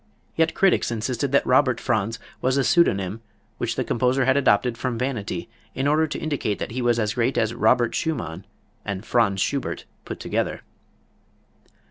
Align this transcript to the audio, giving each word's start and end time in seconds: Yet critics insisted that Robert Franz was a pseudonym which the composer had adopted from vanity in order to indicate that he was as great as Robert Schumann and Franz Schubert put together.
Yet 0.35 0.55
critics 0.55 0.89
insisted 0.89 1.31
that 1.31 1.45
Robert 1.45 1.79
Franz 1.79 2.17
was 2.41 2.57
a 2.57 2.63
pseudonym 2.63 3.21
which 3.59 3.75
the 3.75 3.83
composer 3.83 4.25
had 4.25 4.35
adopted 4.35 4.75
from 4.75 4.97
vanity 4.97 5.47
in 5.75 5.85
order 5.85 6.07
to 6.07 6.17
indicate 6.17 6.57
that 6.57 6.71
he 6.71 6.81
was 6.81 6.97
as 6.97 7.13
great 7.13 7.37
as 7.37 7.53
Robert 7.53 7.93
Schumann 7.93 8.47
and 8.83 9.05
Franz 9.05 9.39
Schubert 9.41 9.85
put 10.03 10.19
together. 10.19 10.63